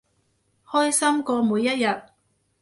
[0.65, 2.01] 開心過每一日